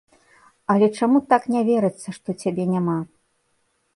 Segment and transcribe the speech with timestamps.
[0.73, 2.97] Але чаму так не верыцца што цябе няма?